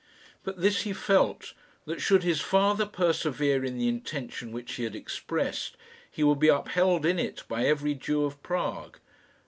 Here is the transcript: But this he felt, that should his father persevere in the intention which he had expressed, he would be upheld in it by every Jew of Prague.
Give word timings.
But 0.43 0.59
this 0.61 0.81
he 0.81 0.93
felt, 0.93 1.53
that 1.85 2.01
should 2.01 2.23
his 2.23 2.41
father 2.41 2.87
persevere 2.87 3.63
in 3.63 3.77
the 3.77 3.87
intention 3.87 4.51
which 4.51 4.73
he 4.73 4.83
had 4.83 4.95
expressed, 4.95 5.77
he 6.09 6.23
would 6.23 6.39
be 6.39 6.47
upheld 6.47 7.05
in 7.05 7.19
it 7.19 7.43
by 7.47 7.65
every 7.65 7.93
Jew 7.93 8.23
of 8.25 8.41
Prague. 8.41 8.97